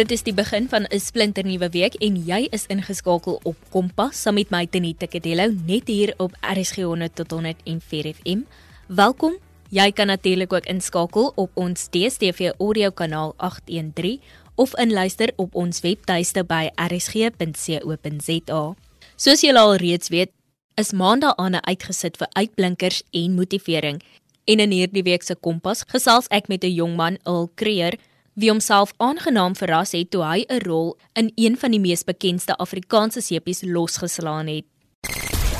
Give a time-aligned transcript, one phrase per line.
[0.00, 4.34] Dit is die begin van 'n splinternuwe week en jy is ingeskakel op Kompas saam
[4.34, 8.40] met my Tenita Kadello net hier op RSG 100 tot 104 FM.
[8.86, 9.36] Welkom.
[9.68, 14.20] Jy kan natuurlik ook inskakel op ons DStv audio kanaal 813
[14.54, 18.74] of inluister op ons webtuiste by rsg.co.za.
[19.16, 20.30] Soos julle al reeds weet,
[20.74, 24.02] is Maandag aan uitgesit vir uitblinkers en motivering.
[24.44, 27.98] En in hierdie week se Kompas gesels ek met 'n jong man, Ul Creer,
[28.34, 32.56] wie homself aangenaam verras het toe hy 'n rol in een van die mees bekende
[32.56, 34.64] Afrikaanse sepies losgeslaan het.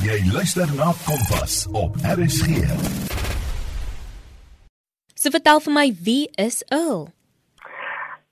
[0.01, 2.46] Jy luister na Kompas op RSG.
[5.15, 7.09] So vertel vir my, wie is Ul?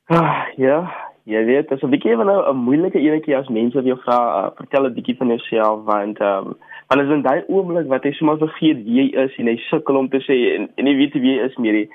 [0.08, 0.88] Ah, ja,
[1.28, 4.18] jy weet, dit is 'n bietjie van 'n moeilike enetjie as mense vir jou vra,
[4.18, 6.56] uh, vertel 'n bietjie van jouself want ehm um,
[6.88, 9.96] want as in daai oomblik wat jy sommer vergeet wie jy is en jy sukkel
[9.96, 11.88] om te sê en, en jy weet wie jy is meer nie.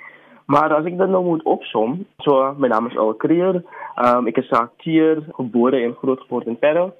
[0.45, 3.61] Maar as ek dit nou moet opsom, so my naam is Al Creer.
[3.95, 6.91] Ehm um, ek is akteur, gebore en grootgeword in Parel.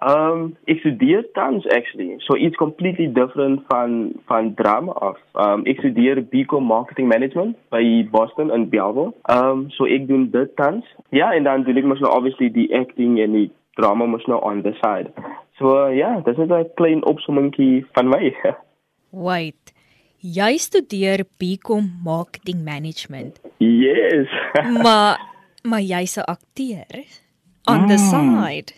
[0.00, 2.14] Ehm um, ek studeer tans actually.
[2.24, 5.18] So it's completely different van van drama af.
[5.34, 9.12] Ehm um, ek studeer BCom Marketing Management by Boston in Belleville.
[9.28, 10.84] Ehm so ek doen dit tans.
[11.10, 14.40] Ja, en dan doen ek mos nou obviously die acting en die drama mos nou
[14.40, 15.12] on the side.
[15.60, 18.32] So uh, ja, dis net 'n klein opsommingkie van my.
[19.28, 19.79] Wait.
[20.20, 23.40] Jy studeer BCom Marketing Management.
[23.56, 24.28] Yes.
[24.84, 25.16] maar
[25.62, 27.04] maar jy's 'n akteur
[27.64, 28.08] on the Mm.
[28.12, 28.72] side.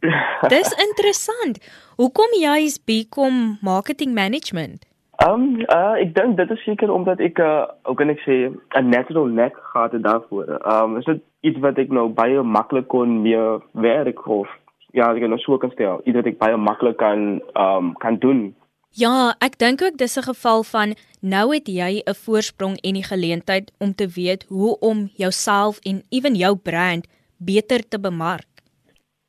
[0.48, 1.58] Dis interessant.
[1.96, 4.84] Hoekom jy's BCom Marketing Management?
[5.24, 8.88] Um, uh, ek dink dit is seker omdat ek uh, hoe kan ek sê 'n
[8.88, 10.60] natural knack gehad het daarvoor.
[10.72, 14.48] Um, is dit iets wat ek nou baie maklik kon mee werk of
[14.92, 18.16] ja, ek kan nou so kan stel, iets wat ek baie maklik kan um, kan
[18.18, 18.54] doen.
[18.96, 23.08] Ja, ek dink ook dis 'n geval van nou het jy 'n voorsprong en die
[23.12, 27.06] geleentheid om te weet hoe om jouself en ewen jou brand
[27.38, 28.48] beter te bemark.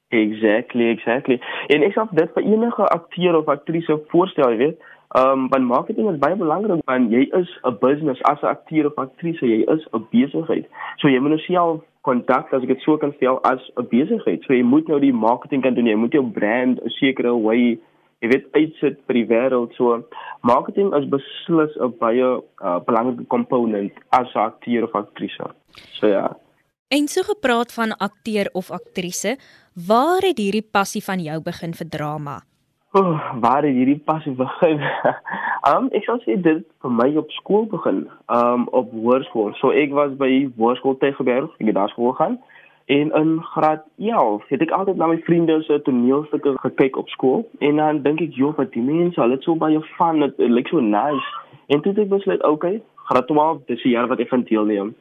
[0.08, 1.40] Exactly, exactly.
[1.68, 4.80] En ek sal dit vir enige akteur of aktrise voorstel, jy weet.
[5.08, 8.86] Ehm um, want marketing is baie belangrik want jy is 'n business as 'n akteur
[8.86, 10.66] of aktrise, jy is 'n besigheid.
[10.96, 14.44] So jy moet nou self kontak as ek dit so kan stel as 'n besigheid.
[14.44, 17.80] So jy moet nou die marketing kan doen, jy moet jou brand 'n sekere way
[18.22, 19.76] jy weet uitsit vir die wêreld.
[19.78, 20.02] So
[20.48, 25.54] marketing is beslis 'n baie uh, belangrike komponent as 'n akteur of aktrise.
[26.00, 26.36] So ja.
[26.90, 29.38] En so gepraat van akteur of aktrise,
[29.88, 32.42] waar het hierdie passie van jou begin vir drama?
[32.94, 34.80] Oh, waar het hierdie passie begin?
[35.74, 38.08] um ek sou sê dit vir my op skool begin.
[38.32, 39.54] Um op hoërskool.
[39.60, 42.40] So ek was by Hoërskool Tygerberg, ek het daar skool gegaan.
[42.88, 47.42] En in graad 11 het ek altyd na my vriende se toneelstukke gekyk op skool
[47.60, 50.50] en dan dink ek, "Joh, wat die mense, hulle het so baie van, dit dit
[50.50, 51.28] lyk so nice."
[51.68, 54.44] En toe het ek besluit, "Oké, okay, graad 12, dis die jaar wat ek gaan
[54.44, 54.96] deelneem."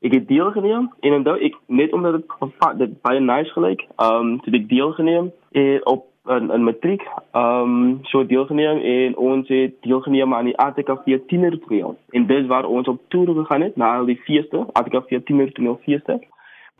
[0.00, 4.14] Ek het deelgeneem en onthou ek net omdat dit gevat dit baie nice gelyk, ehm
[4.14, 7.02] um, het ek deelgeneem en op in, in matriek,
[7.32, 11.96] ehm um, so deelgeneem en ons het deelgeneem aan die ATKV tienertoneel.
[12.10, 16.20] En dis waar ons op toer gegaan het na al die feeste, ATKV tienertoneelfeeste.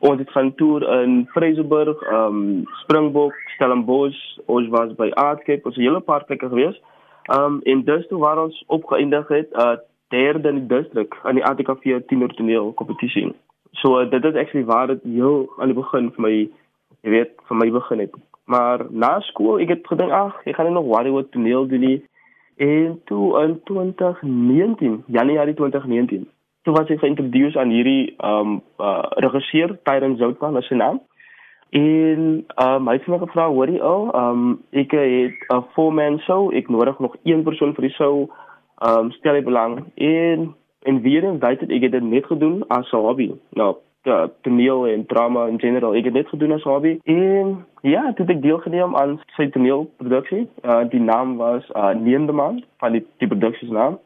[0.03, 5.77] Ons het gaan toer in Vryseburg, ehm um, Springbok, Stellenbosch, ons was by Aardcape, ons
[5.77, 6.81] het hele paar plekke gewees.
[7.31, 9.77] Ehm um, en dis toe waar ons opgeëindig het, uh
[10.13, 13.31] derde in die distrik aan die ATKV tienertoneel kompetisie.
[13.81, 16.35] So uh, dit is actually waar dit heel aan die begin vir my
[17.03, 18.19] jy weet, vir my begin het.
[18.45, 21.99] Maar na skool, ek het gedink, ag, ek gaan nog Warrior toneel doen nie.
[22.63, 26.27] En toe in 2019, Januarie 2019,
[26.63, 31.01] toe was ek geïntroduseer aan hierdie ehm um, uh, regisseur Tyron Zoutman as sy naam.
[31.73, 36.19] En ehm um, hy het my gevra, hoorie ou, ehm um, ek het 'n four-man
[36.27, 38.29] show, ek nodig nog een persoon vir die show.
[38.79, 42.65] Ehm um, stel jy belang en en weer en weet ek het dit net gedoen
[42.69, 43.31] as 'n hobby.
[43.51, 45.95] Nou, ja, toneel en drama in general.
[45.95, 46.99] Ek het dit gedoen as hobby.
[47.05, 50.49] En ja, toe het ek deelgeneem aan sy toneelproduksie.
[50.65, 53.99] Uh die naam was uh Neende Man van die die produksie se naam.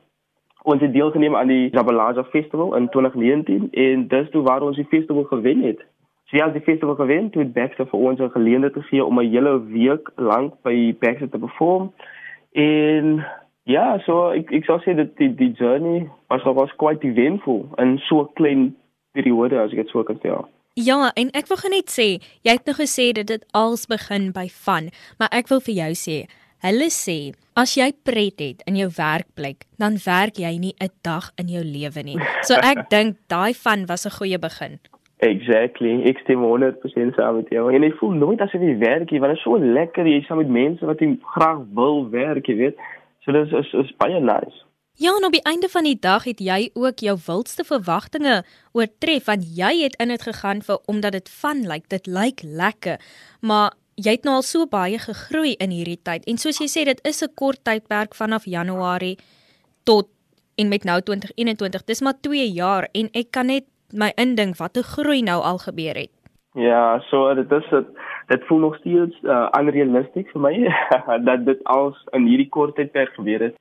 [0.66, 4.88] Ons het deelgeneem aan die Jabalaza Festival in 2019 en dis toe waar ons die
[4.90, 5.84] festival gewen het.
[6.26, 9.30] So ja, die festival gewen, toe het Baxter vir ons 'n geleentheid gegee om 'n
[9.30, 11.92] hele week lank by Baxter te perform.
[12.52, 13.24] En
[13.62, 17.98] ja, so ek ek sou sê dat die die journey was was quite eventful in
[17.98, 18.76] so 'n klein
[19.12, 20.34] periode as ek dit so kan sê.
[20.74, 24.48] Ja, en ek wil net sê, jy het nou gesê dat dit als begin by
[24.64, 26.26] van, maar ek wil vir jou sê,
[26.64, 31.32] hulle sê as jy pret het in jou werkplek, dan werk jy nie 'n dag
[31.38, 32.18] in jou lewe nie.
[32.42, 34.78] So ek dink daai van was 'n goeie begin.
[35.18, 36.02] Exactly.
[36.04, 37.72] Ek stem 100% saam met jou.
[37.72, 40.38] En ek voel nooit asof jy werk nie, want dit is so lekker jy saam
[40.38, 42.76] met mense wat jy graag wil werk, jy weet.
[43.24, 44.66] So dis is is baie nice.
[44.98, 49.26] Ja, en op die einde van die dag het jy ook jou wildste verwagtinge oortref
[49.28, 53.02] want jy het in dit gegaan vir omdat dit van lyk, like, dit lyk lekker.
[53.40, 56.84] Maar jy het nou al so baie gegroei in hierdie tyd en soos jy sê
[56.84, 59.16] dit is 'n kort tydperk vanaf Januarie
[59.84, 60.08] tot
[60.56, 61.84] en met nou 2021.
[61.84, 65.58] Dis maar 2 jaar en ek kan net my indink wat 'n groei nou al
[65.58, 66.10] gebeur het.
[66.54, 67.87] Ja, so dit is dit
[68.26, 70.54] dit voel nog steeds uh, unrealisties vir my
[71.28, 73.56] dat dit als in hierdie kort tydperk gebeur het.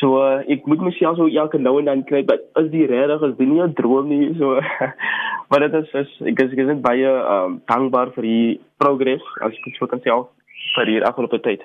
[0.00, 3.22] So uh, ek moet myself so elke nou en dan kry, maar is die regtig
[3.22, 4.60] is dit nie 'n droom nie so.
[5.50, 9.22] maar dit is, is ek is ek is net baie um, dankbaar vir die progress
[9.40, 10.28] as ek so kan sê al
[10.74, 11.62] vir hier afgelope tyd.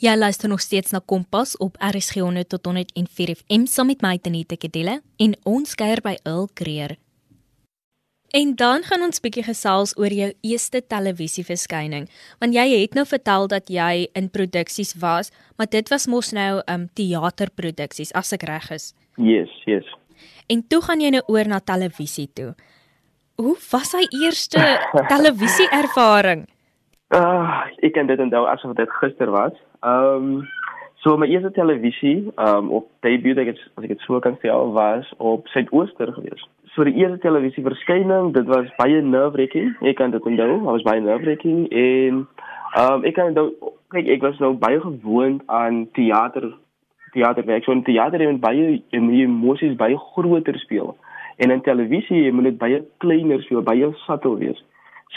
[0.00, 4.16] Ja, luister nog steeds na Kompas op RSG 100 tot 104 FM saam met my
[4.18, 6.94] Tenita Kedelle en ons kuier by Earl Creer.
[8.36, 12.10] En dan gaan ons bietjie gesels oor jou eerste televisieverskyning,
[12.42, 16.60] want jy het nou vertel dat jy in produksies was, maar dit was mos nou
[16.68, 18.92] um teaterproduksies as ek reg is.
[19.16, 19.88] Yes, yes.
[20.52, 22.52] En toe gaan jy nou oor na televisie toe.
[23.40, 24.60] Hoe was hy eerste
[25.14, 26.44] televisie ervaring?
[27.08, 29.56] Ah, uh, ek kan dit onthou asof dit gister was.
[29.80, 30.44] Um
[31.04, 34.52] so my eerste televisie um op debut, ek het, as ek dit so kan sê,
[34.74, 36.48] was op Suidooster geweest
[36.78, 39.72] so die eerste televisieverskyning, dit was baie nerve-wracking.
[39.90, 42.22] Ek kan dit onthou, dit was baie nerve-wracking en
[42.76, 46.52] ehm um, ek kan onthou kyk ek was nou baie gewoond aan teater
[47.16, 47.64] teaterwerk.
[47.64, 50.94] So in teater het baie emosies baie groter speel.
[51.42, 54.62] En in televisie moet dit baie kleiner speel, baie subtle wees.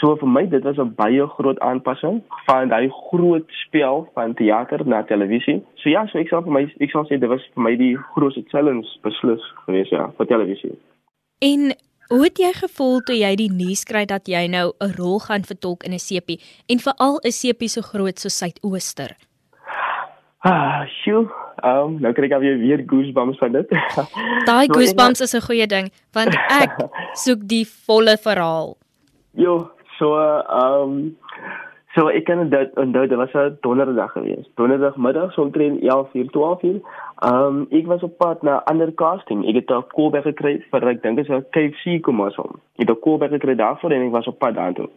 [0.00, 4.86] So vir my dit was 'n baie groot aanpassing van daai groot spel van teater
[4.86, 5.62] na televisie.
[5.74, 7.96] So ja, so ek sê vir my ek sal sê dit was vir my die
[8.14, 10.78] grootste challenge beslis geweest ja, vir televisie.
[11.40, 11.72] En
[12.08, 15.44] hoe het jy gevoel toe jy die nuus kry dat jy nou 'n rol gaan
[15.44, 19.16] vertolk in 'n sepie en veral 'n sepie so groot so Suidooster?
[20.42, 21.30] Ah, sjoe.
[21.62, 23.68] Um, nou kry ek weer weer goosebumps van dit.
[24.48, 26.74] Daai goosebumps is 'n goeie ding want ek
[27.24, 28.76] soek die volle verhaal.
[29.34, 29.70] Jo,
[30.02, 31.16] so ehm um,
[31.92, 34.50] So ek kan dit onthou dit was 'n donderdag geweest.
[34.56, 36.80] Donderdagmiddag so omtrent 11:00 12:00.
[37.18, 39.46] Ehm um, ek was op pad na ander casting.
[39.48, 42.50] Ek het 'n callback gekry vir ek dink dit is 'n KFC kommersom.
[42.76, 44.88] Ek het 'n callback gekry daarvoor en ek was op pad daartoe.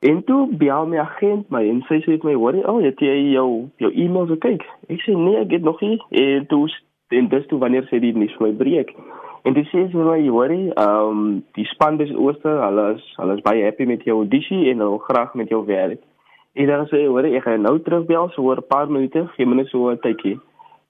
[0.00, 2.66] En toe bel my agent my en sy sê vir my, "Wat?
[2.66, 6.46] Oh, jy het jou jou e-mail gekyk." Ek sê, "Nee, ek het nog nie." En
[6.46, 6.68] toe
[7.08, 8.90] en dis toe wanneer sy die nuus vir my breek.
[9.46, 12.62] En dis sê sy my, "Worry, ehm um, die span is ooster.
[12.64, 15.64] Hulle is hulle is baie happy met jou audisie en hulle wil graag met jou
[15.66, 16.00] werk."
[16.54, 19.46] En dan sê hy, hoor, ek gaan nou terugbel so oor 'n paar minute, gee
[19.46, 20.40] my net so 'n tydjie.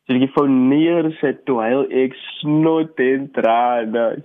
[0.07, 1.73] So ek foon neer sit toe hy
[2.05, 4.23] ek snot en trane.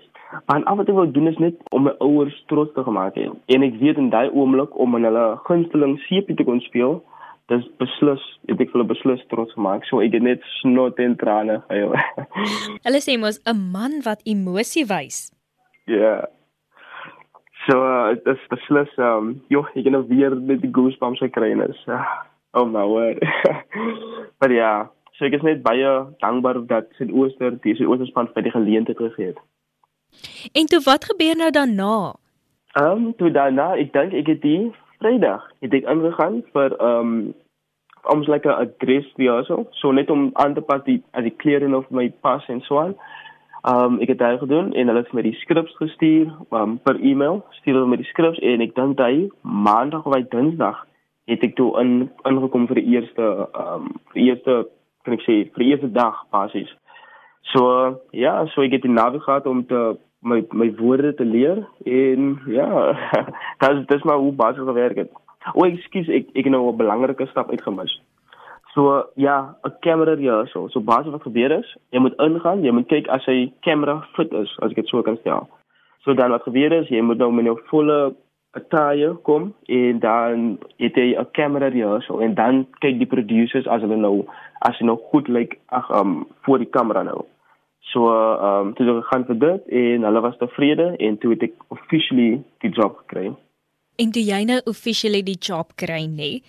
[0.48, 3.30] Maar af en toe wil doen is net om my ouers trots te maak hê.
[3.48, 7.02] En ek weet in daai oomblik om in hulle gunsteling seepie te kon speel,
[7.52, 9.86] dis beslis, ek het hulle beslis trots gemaak.
[9.90, 11.96] So ek het net snot en trane gehuil.
[12.86, 15.30] hulle sê mos 'n man wat emosie wys.
[15.86, 15.98] Ja.
[15.98, 16.22] Yeah.
[17.68, 21.52] So uh, dit is beslis um, joh, ek het nou weer met die goosebumps gekry
[21.54, 22.02] en is uh,
[22.58, 23.22] oh my word.
[24.42, 24.72] maar ja,
[25.18, 25.92] so ek is net baie
[26.24, 29.44] dankbaar dat Sint Ooster die Sint Oosterspan vir die geleentheid gegee het.
[30.58, 32.16] En toe wat gebeur nou daarna?
[32.80, 34.72] Ehm um, toe daarna, ek dink ek het die
[35.02, 37.34] Vrydag het ek ingegaan vir ehm um,
[38.04, 39.06] om so 'n like adres
[39.48, 42.62] so, so net om aan te pas die as die klere of my pas en
[42.62, 42.96] so aan.
[43.64, 47.46] Um ek het dit gedoen en hulle het my die skrips gestuur um, per e-mail,
[47.50, 50.88] stuur hulle my die skrips en ek dink hy maandag of hy dinsdag
[51.28, 54.66] het ek toe in ingekom vir die eerste um vir die eerste
[55.04, 56.70] kan ek sê vir die eerste dag basies.
[57.54, 61.68] So ja, so ek het die naweek gehad om te my my woorde te leer
[61.84, 62.70] en ja,
[63.60, 65.12] dit is dis maar hoe basies gewerk het.
[65.54, 68.02] O, ekskuus, ek ek het nou 'n belangrike stap uitgemis.
[68.74, 70.68] So ja, 'n kamera hier so.
[70.68, 74.34] So basies wat gebeur is, jy moet ingaan, jy moet kyk as hy kamera fit
[74.34, 75.50] is, as ek dit so kan stel.
[76.04, 78.16] So dan wat gebeur is, jy moet nou met jou volle
[78.52, 83.68] attire kom en dan het jy 'n kamera hier so en dan kyk die producers
[83.68, 84.26] as hulle nou
[84.60, 87.26] as jy nou goed lyk like, ag um voor die kamera nou.
[87.90, 91.32] So ehm um, toe het ek gaan vir dit en hulle was tevrede en toe
[91.34, 93.32] het ek officially die job gekry.
[93.98, 96.44] En toe jy nou officially die job kry, nee.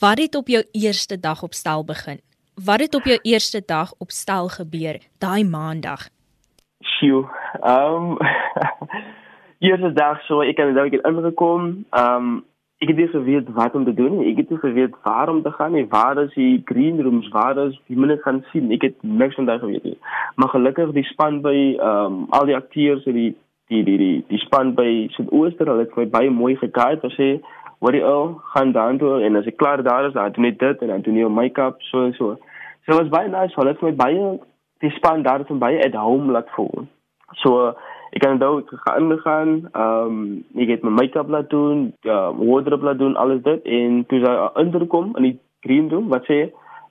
[0.00, 2.18] Wat het op jou eerste dag op stel begin?
[2.64, 6.08] Wat het op jou eerste dag op stel gebeur daai maandag?
[6.80, 7.28] Sjoe.
[7.62, 8.18] Ehm um,
[9.64, 11.84] Eerste dag so ek het nou net ingekom.
[11.90, 12.44] Ehm um,
[12.84, 14.30] ek het nie geweet wat om te doen nie.
[14.32, 15.86] Ek het nie geweet waar om te gaan nie.
[15.88, 17.28] Waar is die green rooms?
[17.32, 18.70] Waar is die mense gaan sien?
[18.76, 19.96] Ek het niks van daai geweet nie.
[20.36, 23.32] Maar gelukkig die span by ehm um, al die akteurs en die
[23.72, 27.00] die die die, die span by Suid-Ooster, hulle het my baie mooi geguide.
[27.02, 27.28] Hulle sê
[27.84, 30.60] wat die ou gaan dan toe en as ek klaar daar is, dan doen ek
[30.60, 32.36] dit en dan doen ek my make-up so en so.
[32.84, 34.36] So was baie nice, hulle het my baie
[34.84, 36.86] die span daar het baie at home laat voel.
[37.40, 37.72] So
[38.14, 42.18] ek kan onthou ek gaan ingaan, ehm um, ek het my make-up laat doen, ja,
[42.38, 46.38] wardrobe laat doen, alles dit en toe sy inkom in die green room wat sê,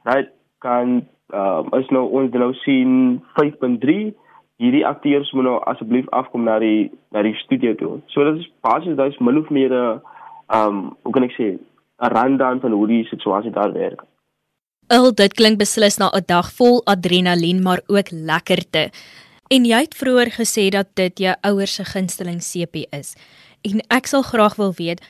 [0.03, 4.13] "Right, kan ehm um, is nou ons nou sien 5.3
[4.58, 8.51] hierdie akteurs moet nou asseblief afkom na die na die studio toe." So dit is
[8.62, 10.01] basies daai is min of meer 'n
[10.50, 11.58] ehm um, hoe kan ek sê
[12.03, 14.03] 'n rundown van hoe die situasie daar werk.
[14.88, 18.92] Al dit klink beslis na 'n dag vol adrenalien maar ook lekkerte.
[19.53, 23.12] En jy het vroeër gesê dat dit jou ouers se gunsteling sepie is.
[23.62, 25.03] En ek sal graag wil weet,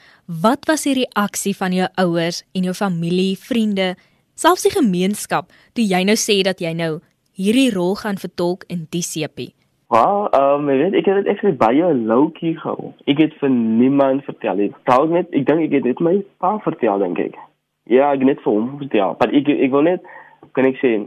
[0.44, 3.94] wat was die reaksie van jou ouers en jou familie, vriende,
[4.36, 6.98] selfs die gemeenskap toe jy nou sê dat jy nou
[7.40, 9.54] hierdie rol gaan vertolk in die sepie?
[9.94, 12.92] Wel, um, ek weet ek het dit actually baie low-key gehou.
[13.08, 14.72] Ek het vir niemand vertel nie.
[14.90, 17.40] Trouwens net, ek dink ek het dit my pa vertel dink ek.
[17.88, 19.16] Ja, ek net vir hom vertel.
[19.22, 20.16] Maar ek ek wil net
[20.52, 20.98] kan ek sê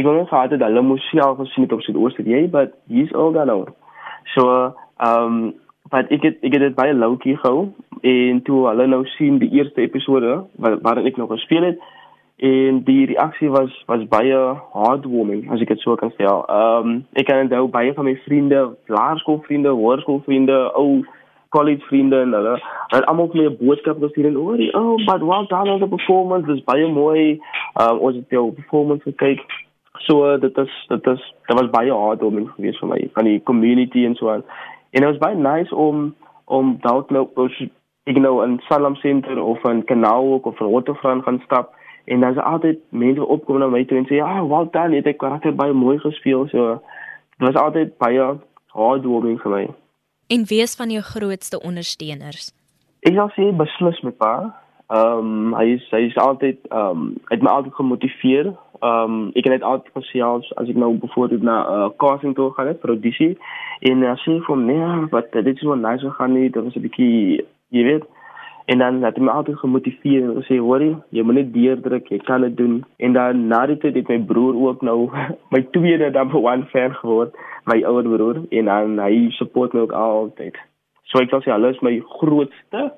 [0.00, 3.12] ek wil net het dat hulle moes self gesien het op Suid-Ooste jy, but he's
[3.12, 3.70] all gone out.
[4.34, 4.72] So,
[5.04, 5.54] um,
[5.90, 9.50] maar ek het ek het dit baie low-key gehou en toe hulle nou sien die
[9.58, 11.80] eerste episode waar waarin ek nog gespeel het.
[12.40, 14.36] En die reaksie was was baie
[14.72, 16.24] heartwarming as ek dit so kan sê.
[16.24, 21.02] Ehm um, ek kan onthou baie van my vriende, laerskoolvriende, hoërskoolvriende, ou
[21.50, 22.54] college vriende en hulle
[22.92, 25.88] het almal vir my 'n boodskap gestuur en oor oh but well done on the
[25.88, 26.52] performance.
[26.52, 27.40] Is baie mooi.
[27.82, 29.42] Um, ons het jou performance gekyk
[30.06, 33.42] so dit is dit is dit was baie hard om gewees vir my van die
[33.50, 34.44] community en so aan
[34.90, 36.14] en dit was baie nice om
[36.44, 37.28] om dalk nou
[38.10, 42.32] ek nou in Salem Center of in Kanaal of in Waterfront gaan stap en dan
[42.32, 45.20] is altyd mense opkom na my toe en sê ja oh, well done jy het
[45.20, 46.80] karakter baie mooi gespeel so
[47.38, 48.32] dit was altyd baie
[48.78, 49.68] hard warming vir my
[50.30, 52.52] En wie is van jou grootste ondersteuners?
[53.02, 54.34] Ek sal sê beslis my pa.
[54.94, 58.52] Ehm um, hy is hy is altyd ehm um, het my altyd gemotiveer.
[58.80, 61.90] Ehm um, ek het altyd gesê as, as ek nou byvoorbeeld na 'n uh, eh,
[61.96, 63.38] casting toe het vir audisie
[63.80, 66.86] en as hy vir my wat dit is wel nice gaan nie, dit was 'n
[66.86, 68.04] bietjie jy weet
[68.70, 72.18] En dan het hy my altyd gemotiveer en gesê, "Hoorie, jy moet net deurdruk, jy
[72.18, 75.10] kan dit doen." En dan na die tyd het my broer ook nou
[75.54, 77.34] my tweede number 1 fan geword,
[77.64, 80.56] my ouer broer, en dan hy support my ook altyd.
[81.02, 82.92] So ek sal sê hulle is my grootste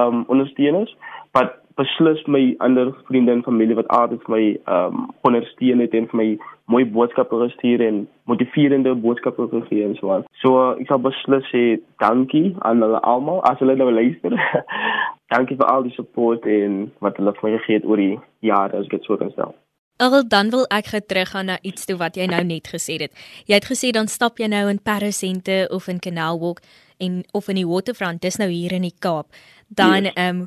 [0.00, 0.96] um ondersteuners,
[1.32, 4.44] maar beslis my ander vriende en familie wat altyd vir my
[4.76, 6.28] um ondersteun het en vir my
[6.72, 10.26] mooi boodskappe gestuur en motiverende boodskappe gegee en so aan.
[10.42, 11.62] So ek sal beslis sê
[12.02, 14.36] dankie aan hulle almal as hulle nou luister.
[15.34, 18.18] dankie vir al die support en wat hulle vir my gegee het oor die
[18.50, 19.54] jare as ek dit so kan stel.
[19.98, 23.14] Al dan wil ek teruggaan na iets toe wat jy nou net gesê het.
[23.50, 26.60] Jy het gesê dan stap jy nou in Paris Center of in Canal Walk
[26.98, 29.26] en of in die Waterfront, dis nou hier in die Kaap.
[29.68, 30.46] Dan ehm yes.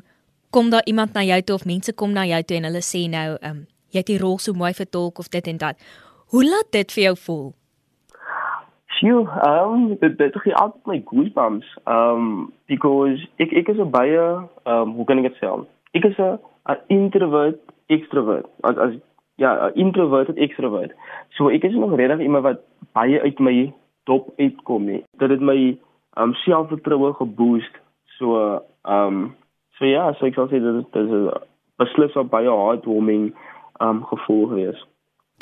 [0.52, 3.08] kom daar iemand na jou toe of mense kom na jou toe en hulle sê
[3.08, 5.76] nou, ehm, um, jy het die rol so mooi vertolk of dit en dat.
[6.32, 7.52] Hoe laat dit vir jou voel?
[8.96, 11.68] Sjoe, ehm, um, dit dit gee altyd my goosebumps.
[11.84, 15.66] Ehm, um, because ek ek is 'n baie ehm, um, hoe kan ek dit sê?
[15.92, 16.38] Ek is 'n
[16.88, 18.46] introvert, extrovert.
[18.60, 18.94] As as
[19.36, 20.92] ja, introvert, extrovert.
[21.30, 22.60] So ek is nog regtig iemand wat
[22.92, 23.72] baie uit my
[24.04, 25.04] top uitkom nie.
[25.18, 25.78] Dit het my
[26.16, 27.74] ehm um, selfvertroue geboost.
[28.18, 29.34] So ehm um,
[29.82, 31.30] So ja, so ek sal sê dit is dit is 'n
[31.82, 33.34] beslis op baie heartwarming
[33.82, 34.80] um gevoel gewees.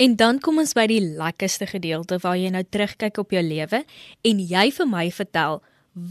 [0.01, 3.85] En dan kom ons by die lekkerste gedeelte waar jy nou terugkyk op jou lewe
[4.31, 5.61] en jy vir my vertel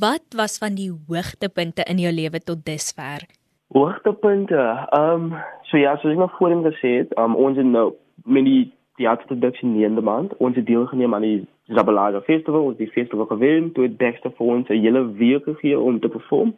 [0.02, 3.26] wat was van die hoogtepunte in jou lewe tot dusver?
[3.74, 4.62] Hoogtepunte.
[4.94, 5.34] Um
[5.64, 7.96] so ja, soos ek nog voorheen gesê het, um ons het nou
[8.26, 8.72] met die
[9.02, 13.26] teaterproduksie in die maand, ons het deelgeneem aan die Zabalaga Festival, ons het die festival
[13.26, 16.54] gewen, toe het Dexter vir ons 'n hele week gegee om te perform.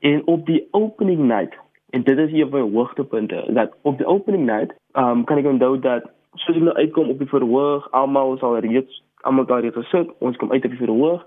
[0.00, 1.54] En op die opening night,
[1.90, 5.78] en dit is hier by hoogtepunte, dat op die opening night, um, kan ek onthou
[5.78, 9.76] dat soos ek nou uitkom op die verhoog, almal is al reeds almal daar reeds
[9.76, 11.24] gesit, ons kom uit op die verhoog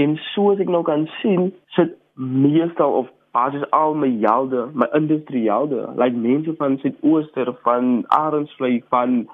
[0.00, 5.88] en soos ek nou kan sien, sit meestal of basis al my helde, my industrielde,
[5.98, 9.24] like mense van Suid-Ooster, van Arendsvlei, van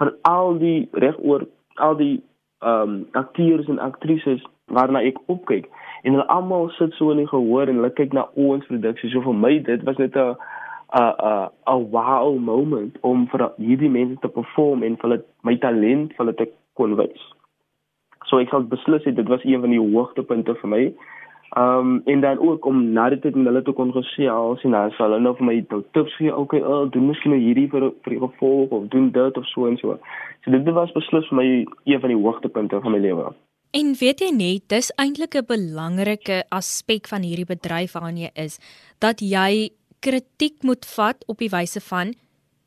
[0.00, 2.16] van al die regoor al die
[2.60, 5.68] ehm um, akteurs en aktrises waarna ek opkyk
[6.02, 9.10] en hulle almal sit so in die gehoor en hulle kyk na ons produksie.
[9.12, 10.36] So vir my dit was net 'n
[11.00, 15.56] 'n 'n 'n wow moment om vir hierdie mense te perform en vir hulle my
[15.56, 17.22] talent vir hulle te kon wys.
[18.26, 20.82] So ek sal beslis sê dit was een van die hoogtepunte vir my.
[21.58, 25.10] Um en dan ook om na dit met hulle te kon gesels en dan sal
[25.10, 28.12] hulle nou vir my nou tips gee, okay, oh, doen miskien nou hierdie vir vir
[28.14, 29.98] die gevolg of doen dit of so en so.
[30.44, 31.48] So dit was beslis vir my
[31.84, 33.32] een van die hoogtepunte van my lewe.
[33.72, 38.58] En weet jy net, dis eintlik 'n belangrike aspek van hierdie bedryf waarin jy is,
[38.98, 42.14] dat jy kritiek moet vat op die wyse van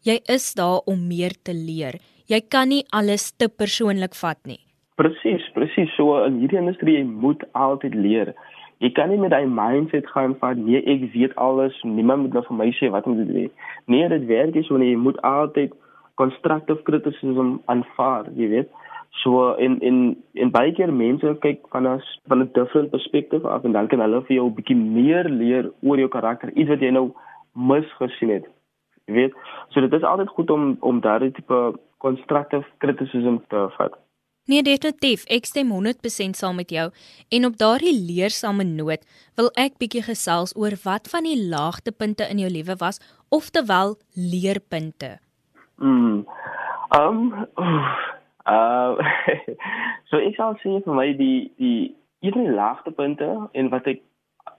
[0.04, 2.00] jy is daar om meer te leer.
[2.28, 4.60] jy kan nie alles te persoonlik vat nie.
[4.96, 5.92] Presies, presies.
[5.98, 8.34] So in hierdie industrie jy moet altyd leer.
[8.80, 12.44] Jy kan nie met daai mindset gaan van nee, ek weet alles, niemand moet nou
[12.48, 13.52] vir my sê wat om te doen nie.
[13.88, 14.92] Nee, dit werk nie so nie.
[14.92, 15.76] Jy moet altyd
[16.22, 18.70] constructive criticism aanvaar, jy weet.
[19.22, 23.64] So in in in baie keer mense kyk van 'n van 'n different perspective af
[23.64, 26.82] en dan kan hulle vir jou 'n bietjie meer leer oor jou karakter, iets wat
[26.82, 27.12] jy nou
[27.54, 28.46] misgesien het.
[29.06, 29.34] Jy weet,
[29.70, 33.94] so dit is altyd goed om om daardie tipe constructive criticism te vat.
[34.46, 35.24] Nee, definitief.
[35.32, 36.90] Ek stem 100% saam met jou.
[37.30, 39.06] En op daardie leersame noot
[39.36, 45.20] wil ek bietjie gesels oor wat van die laagtepunte in jou lewe was, oftewel leerpunte.
[45.78, 46.26] Mm.
[47.00, 47.34] Um
[48.50, 48.98] uh
[50.10, 54.02] so ek sal sê vir my die die een laagtepunte en wat ek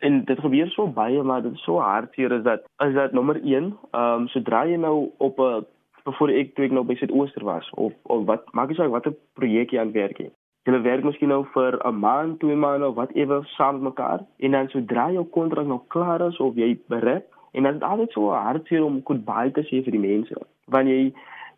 [0.00, 3.40] en dit gebeur so baie maar dit is so hartseer is dat is dat nommer
[3.42, 5.64] 1 um sodra jy nou op 'n
[6.12, 9.14] voor ek toe ek nou by Suidooster was of of wat maak nie saak watter
[9.34, 10.32] projek jy aan werk het.
[10.64, 14.50] Jy werk miskien nou vir 'n maand, twee maande of whatever saam met mekaar en
[14.50, 18.10] dan sodra jou kontrak nou klaar is of jy bereik en dan is dit altyd
[18.12, 20.34] so hartseer om goodbye te sê vir die mense.
[20.66, 21.12] Wanneer jy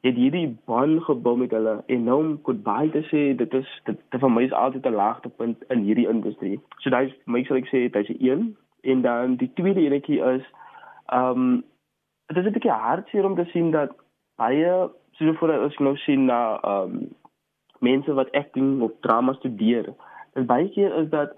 [0.07, 3.99] het hierdie band gebou met hulle en nou om goodbye te sê dit is dit,
[4.11, 6.61] dit vir my is altyd 'n laagtepunt in hierdie industrie.
[6.79, 10.45] So daai my sal ek sê dit is een en dan die tweede enetjie is
[11.07, 11.65] ehm um,
[12.27, 13.91] dit is 'n bietjie hartseer om te sien dat
[14.37, 17.09] baie soos voor as nou sien na ehm um,
[17.81, 19.95] mense wat acting of drama studeer.
[20.35, 21.37] Dit baie keer is dat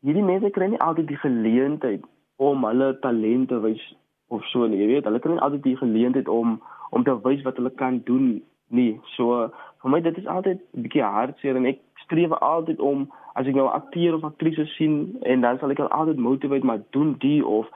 [0.00, 2.04] hierdie mense kry nie altyd die geleentheid
[2.36, 3.82] om hulle talente wys
[4.28, 4.78] of so nie.
[4.78, 6.60] Jy weet, hulle kry nie altyd die geleentheid om
[6.90, 9.00] om te wys wat hulle kan doen nie.
[9.16, 9.50] So
[9.82, 13.54] vir my dit is altyd 'n bietjie hartseer en ek streef altyd om as ek
[13.54, 17.46] nou 'n akteur of aktrise sien en dan sal ek altyd motiveer maar doen die
[17.46, 17.66] of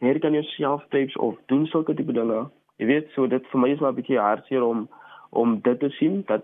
[0.00, 2.50] werk aan jouself tapes of doen sulke tipe dinge.
[2.76, 4.88] Jy weet, so dit vir my is maar 'n bietjie hartseer om
[5.30, 6.42] om dit te sien dat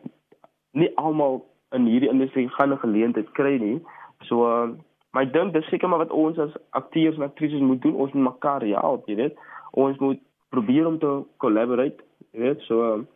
[0.73, 3.81] nie almal in hierdie industrie gaan 'n geleentheid kry nie.
[4.29, 4.69] So uh,
[5.13, 7.95] maar ek dink dis seker maar wat ons as akteurs en aktrises moet doen.
[7.95, 9.37] Ons moet mekaar help, jy weet.
[9.73, 13.07] Ons moet probeer om te collaborate Jy weet, so um,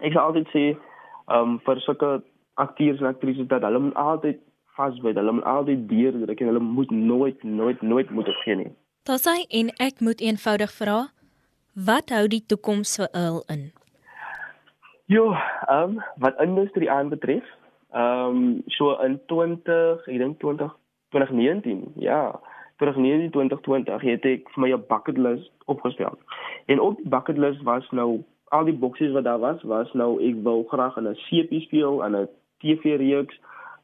[0.00, 0.64] ek sal altyd sê
[1.36, 2.10] um vir sulke
[2.62, 4.40] akteurs en aktrises dat hulle moet altyd
[4.76, 5.18] vasbyt.
[5.18, 8.70] Hulle moet altyd deurdruk en hulle moet nooit nooit nooit moet opgee nie.
[9.02, 10.98] Tasai en ek moet eenvoudig vra,
[11.88, 13.68] wat hou die toekoms vir Earl in?
[15.06, 15.28] Jo,
[15.70, 17.46] um wat industrie aanbetref,
[17.94, 20.74] um so in 20, ek dink 20
[21.14, 22.40] 2019, ja.
[22.82, 26.18] 2019 2020 het ek vir my 'n bucket list opgestel.
[26.66, 30.22] En op die bucket list was nou al die boksies wat daar was was nou
[30.22, 32.28] ek wou graag in 'n CP speel en 'n
[32.58, 33.40] TV reeks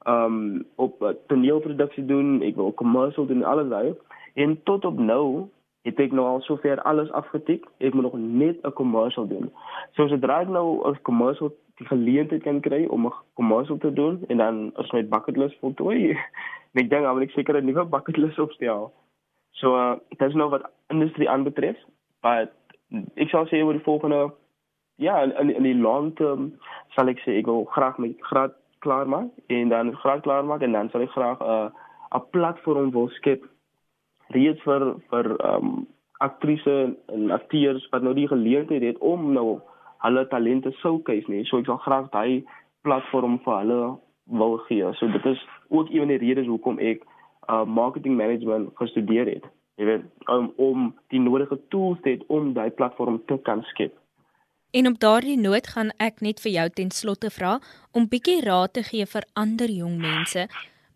[0.06, 3.94] um op 'n toneelproduksie doen, ek wil commercial doen alles daai.
[4.34, 5.48] En tot op nou
[5.82, 7.66] het ek nou al sover alles afgetik.
[7.78, 9.52] Ek moet nog net 'n commercial doen.
[9.92, 14.24] So sodra ek nou 'n commercial die geleentheid kan kry om 'n commercial te doen
[14.28, 16.10] en dan as my bucket list voltooi,
[16.80, 18.92] ek dink dan wil ek seker 'n nuwe bucket list opstel.
[19.50, 21.76] So uh dit is nou wat industrie aanbetref,
[22.20, 22.50] but
[23.14, 24.32] ek sal sê oor die volgende
[24.96, 26.52] ja, in in die long term
[26.96, 30.62] sal ek sê ek wil graag my graad klaar maak en dan graad klaar maak
[30.62, 31.68] en dan sal ek graag 'n uh,
[32.18, 33.44] 'n platform wil skep
[34.36, 35.86] reeds vir vir ehm um,
[36.22, 36.74] aktrise
[37.06, 39.60] en akteurs wat nou die geleentheid het om nou
[40.04, 41.44] hulle talente showcase nie.
[41.44, 42.44] So ek sal graag daai
[42.86, 43.80] platform vir hulle
[44.42, 44.92] wil gee.
[44.98, 47.02] So dit is ook een van die redes hoekom ek
[47.50, 49.44] uh marketing management gestudeer het.
[49.80, 53.94] Jy weet om om die nodige tools te hê om daai platform te kan skep.
[54.72, 57.58] En op daardie noot gaan ek net vir jou ten slotte vra
[57.92, 60.46] om bietjie raad te gee vir ander jong mense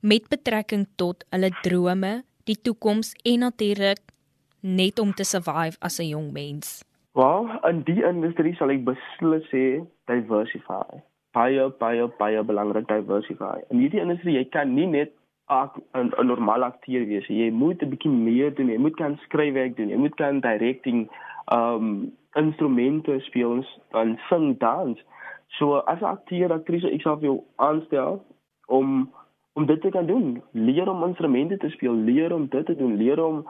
[0.01, 2.13] met betrekking tot hulle drome,
[2.49, 4.01] die toekoms en natuurlik
[4.79, 6.85] net om te survive as 'n jong mens.
[7.13, 11.03] Wel, in die industrie sal ek beslis sê diversify.
[11.33, 13.61] Baie baie baie belangrik diversify.
[13.71, 15.13] In hierdie industrie jy kan nie net
[15.51, 17.29] 'n 'n normale akteur wees.
[17.29, 18.69] Jy moet 'n bietjie meer doen.
[18.69, 19.89] Jy moet kan skryfwerk doen.
[19.89, 21.11] Jy moet kan directing
[21.53, 24.99] um instrumente speel en sing dans.
[25.49, 28.25] So as 'n akteur, aktrise, ek sal jou aanstel
[28.67, 29.11] om
[29.53, 30.43] om dit te kan doen.
[30.53, 33.49] Leer om instrumente te speel, leer om dit te doen, leer om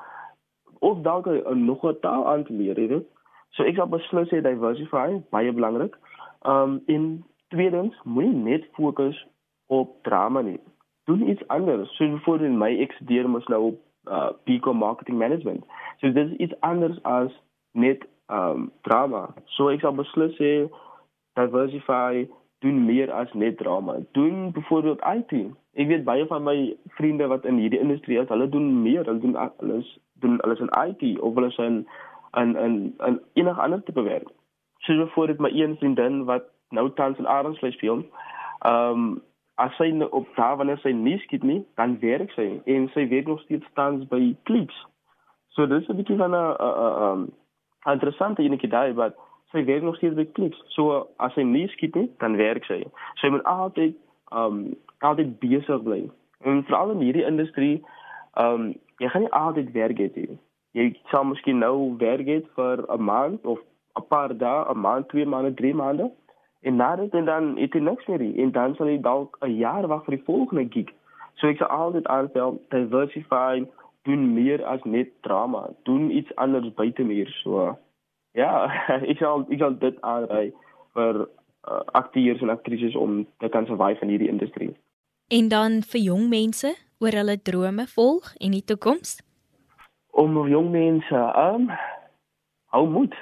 [0.79, 3.07] of dalk 'n nog 'n taal aan te leer, weet.
[3.51, 5.97] So ek sal beslis sê diversify, baie belangrik.
[6.43, 9.27] Um in tweedens, moenie net fokus
[9.67, 10.61] op drama nie.
[11.05, 11.97] Doen iets anders.
[11.97, 13.79] So voor in my ek studeer mos nou op
[14.11, 15.65] uh Pico marketing management.
[16.01, 17.33] So dis iets anders as
[17.77, 19.29] net um drama.
[19.57, 20.53] So ek sal beslis sê
[21.39, 22.27] diversify
[22.65, 24.01] doen meer as net drama.
[24.19, 25.33] Doen byvoorbeeld IT.
[25.77, 26.57] Ek weet baie van my
[26.97, 29.93] vriende wat in hierdie industrie is, hulle doen meer, hulle doen alles
[30.25, 31.85] doen alles in IT of hulle is in
[32.41, 32.75] in in,
[33.07, 34.33] in enige ander tipe werk.
[34.87, 38.05] soos byvoorbeeld my een vriendin wat nou tans in Arendsvlei speel.
[38.67, 39.23] Um,
[39.55, 43.07] as sy nou op daar wanneer sy nie skiet nie, dan werk sy en sy
[43.09, 44.77] werk nog steeds tans by Clips.
[45.57, 47.33] So dis 'n bietjie van 'n 'n 'n
[47.93, 49.15] interessante enetjie daai wat
[49.53, 50.63] sy werk nog steeds by Clips.
[50.75, 52.83] So as sy nie skiet nie, dan werk sy.
[53.21, 53.95] Sy moet altyd
[54.33, 54.75] ehm um,
[55.07, 56.03] altyd besig bly.
[56.43, 57.85] En veral in hierdie industrie,
[58.35, 60.39] ehm um, jy gaan nie altyd werk hê nie.
[60.77, 63.59] Jy sal miskien nou werk hê vir 'n maand of
[63.97, 66.11] 'n paar dae, 'n maand, twee maande, drie maande
[66.61, 69.57] en na dit en dan het jy niks meer en dan sal jy dalk 'n
[69.57, 70.91] jaar wag vir die volgende gig.
[71.35, 73.65] So ek sê altyd aanstel diversify,
[74.07, 77.75] doen meer as net drama, doen iets anders buite meer so.
[78.39, 78.67] Ja,
[79.11, 80.53] ek sal ek sal dit aanraai
[80.97, 84.73] vir uh, akteurs en aktrises om te kan survive in hierdie industrie.
[85.29, 86.71] En dan vir jong mense
[87.03, 89.19] oor hulle drome volg en die toekoms?
[90.17, 91.71] Om jong mense um
[92.73, 93.17] hou moed.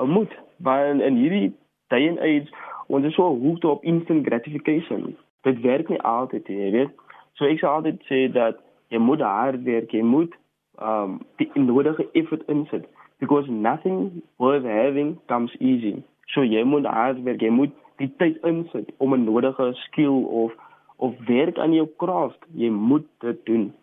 [0.00, 0.32] Hou moed.
[0.56, 1.52] Want in hierdie
[1.88, 2.50] day and age
[2.86, 5.14] ons is so hooked op instant gratification.
[5.46, 6.92] Dit werk nie altyd jy weet.
[7.38, 10.34] So ek sê altyd sê dat jy moet hard werk, jy moet
[10.82, 12.86] um die nodige effort insit
[13.20, 16.02] because nothing worth having comes easy.
[16.34, 20.52] So jy moet hard werk, jy moet die tyd insit om 'n nodige skill of
[20.96, 22.38] of werk aan jou craft.
[22.54, 23.74] Jy moet dit doen.